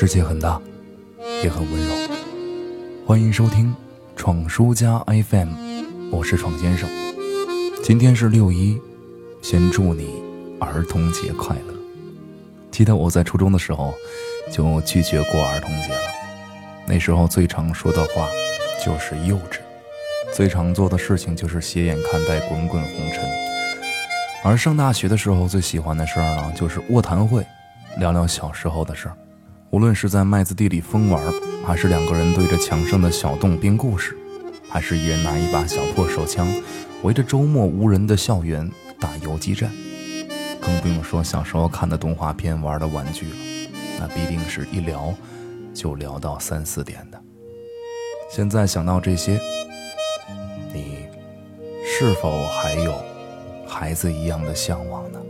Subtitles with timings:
[0.00, 0.58] 世界很大，
[1.44, 1.94] 也很温柔。
[3.06, 3.76] 欢迎收听
[4.16, 5.50] 闯书家 FM，
[6.10, 6.88] 我是闯先生。
[7.84, 8.80] 今天是六一，
[9.42, 10.22] 先祝你
[10.58, 11.74] 儿童节快乐。
[12.70, 13.92] 记得我在初中的时候
[14.50, 16.00] 就拒绝过儿童节了，
[16.86, 18.26] 那时候最常说的话
[18.82, 19.58] 就是幼稚，
[20.32, 23.22] 最常做的事情就是斜眼看待滚滚红尘。
[24.42, 27.46] 而上大学的时候，最喜欢的事儿呢，就是卧谈会，
[27.98, 29.14] 聊聊小时候的事儿。
[29.70, 31.22] 无论是在麦子地里疯玩，
[31.64, 34.16] 还是两个人对着墙上的小洞编故事，
[34.68, 36.52] 还是一人拿一把小破手枪，
[37.04, 39.70] 围着周末无人的校园打游击战，
[40.60, 43.36] 更不用说小时候看的动画片、玩的玩具了，
[44.00, 45.14] 那必定是一聊
[45.72, 47.22] 就聊到三四点的。
[48.28, 49.38] 现在想到这些，
[50.74, 51.06] 你
[51.86, 52.92] 是否还有
[53.68, 55.20] 孩子一样的向往呢？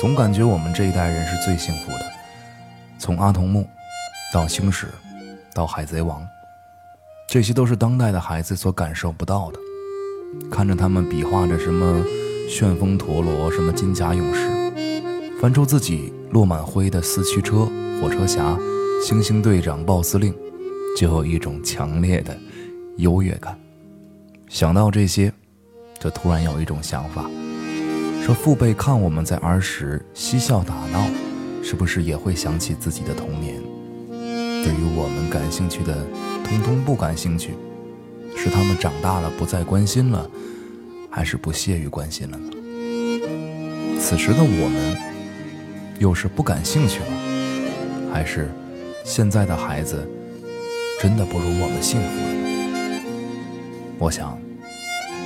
[0.00, 2.14] 总感觉我们这一代人是最幸福的。
[2.98, 3.68] 从阿童木
[4.32, 4.88] 到星矢，
[5.54, 6.26] 到海贼王，
[7.28, 9.58] 这些都是当代的孩子所感受不到的。
[10.50, 12.04] 看着他们比划着什么
[12.48, 14.50] 旋风陀螺，什么金甲勇士，
[15.40, 17.68] 翻出自己落满灰的四驱车、
[18.00, 18.58] 火车侠、
[19.04, 20.34] 星星队长、豹司令，
[20.98, 22.36] 就有一种强烈的
[22.96, 23.58] 优越感。
[24.48, 25.32] 想到这些，
[26.00, 27.30] 就突然有一种想法：
[28.24, 31.06] 说父辈看我们在儿时嬉笑打闹。
[31.64, 33.54] 是不是也会想起自己的童年？
[34.62, 36.06] 对于我们感兴趣的，
[36.44, 37.54] 通通不感兴趣，
[38.36, 40.30] 是他们长大了不再关心了，
[41.08, 42.50] 还是不屑于关心了呢？
[43.98, 44.96] 此时的我们，
[45.98, 48.50] 又是不感兴趣了，还是
[49.02, 50.06] 现在的孩子
[51.00, 52.34] 真的不如我们幸福了？
[53.98, 54.38] 我想，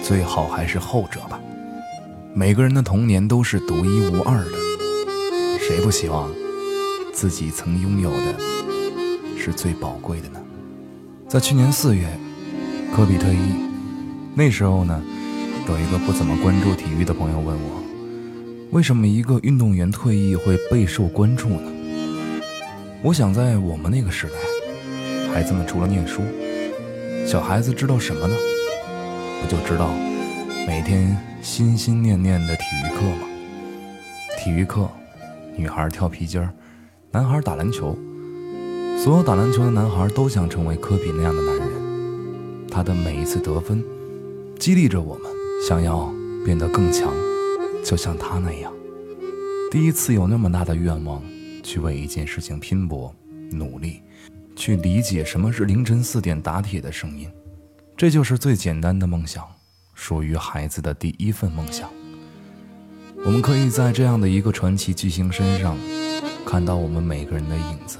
[0.04, 1.40] 最好还是后者吧。
[2.32, 4.67] 每个人的童年都是独一无二的。
[5.68, 6.32] 谁不希望
[7.12, 8.34] 自己曾拥有的
[9.36, 10.40] 是最宝贵的呢？
[11.28, 12.08] 在去年四月，
[12.96, 13.52] 科比退役，
[14.34, 15.04] 那时候呢，
[15.68, 17.82] 有一个不怎么关注体育的朋友问我，
[18.70, 21.70] 为什么一个运动员退役会备受关注呢？
[23.02, 26.22] 我想，在我们那个时代，孩子们除了念书，
[27.26, 28.34] 小孩子知道什么呢？
[29.42, 29.92] 不就知道
[30.66, 33.28] 每天心心念念的体育课吗？
[34.42, 34.90] 体育课。
[35.58, 36.54] 女孩跳皮筋儿，
[37.10, 37.98] 男孩打篮球。
[38.96, 42.68] 所有打篮球的男孩都想成为科比那样的男人。
[42.70, 43.84] 他的每一次得分，
[44.56, 45.24] 激励着我们
[45.66, 46.12] 想要
[46.44, 47.12] 变得更强，
[47.84, 48.72] 就像他那样。
[49.70, 51.20] 第一次有那么大的愿望，
[51.64, 53.12] 去为一件事情拼搏、
[53.50, 54.00] 努力，
[54.54, 57.28] 去理解什么是凌晨四点打铁的声音。
[57.96, 59.44] 这就是最简单的梦想，
[59.92, 61.90] 属于孩子的第一份梦想。
[63.28, 65.76] 我们可以在这样的一个传奇巨星身上，
[66.46, 67.98] 看到我们每个人的影子。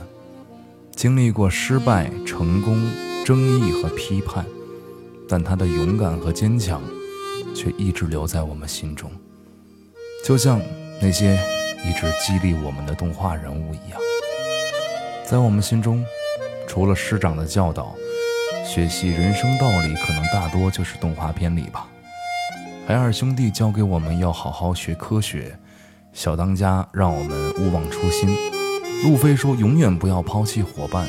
[0.97, 2.91] 经历过失败、成功、
[3.27, 4.47] 争议和批判，
[5.28, 6.81] 但他的勇敢和坚强，
[7.55, 9.11] 却一直留在我们心中。
[10.25, 10.62] 就像
[10.99, 11.38] 那些
[11.84, 14.00] 一直激励我们的动画人物一样，
[15.27, 16.03] 在我们心中，
[16.67, 17.94] 除了师长的教导，
[18.65, 21.87] 学习人生道理，可能大多就是动画片里吧。
[22.88, 25.54] 海尔兄弟教给我们要好好学科学，
[26.15, 28.34] 小当家让我们勿忘初心。
[29.04, 31.06] 路飞说永远不要抛弃伙伴，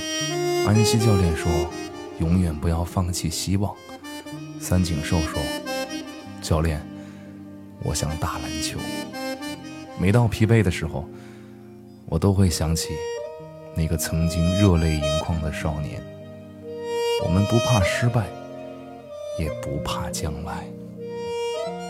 [0.68, 1.50] 安西教练说
[2.20, 3.74] 永远不要放弃希望。
[4.60, 5.40] 三井寿说
[6.42, 6.86] 教练，
[7.82, 8.78] 我想打篮球。
[9.98, 11.08] 每到疲惫的时候，
[12.08, 12.90] 我都会想起
[13.74, 16.04] 那个曾经热泪盈眶的少年。
[17.24, 18.26] 我们不怕失败，
[19.40, 20.68] 也不怕将来。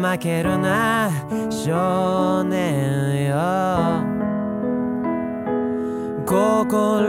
[0.00, 1.10] 負けるな
[1.50, 3.36] 少年よ。
[6.26, 7.08] 心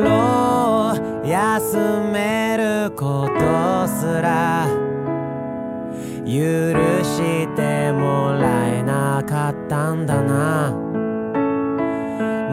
[1.23, 1.77] 休
[2.11, 4.67] めることすら
[6.25, 6.31] 許
[7.03, 10.71] してもらえなかったんだな。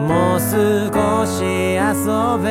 [0.07, 1.79] もう少し遊
[2.41, 2.47] べ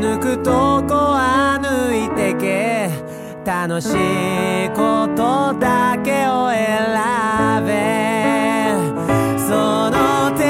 [0.00, 3.09] 抜くとこは抜いてけ。
[3.44, 8.74] 楽しいことだけを選べ。
[9.38, 10.49] その手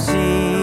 [0.00, 0.59] 心。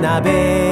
[0.00, 0.63] 花火。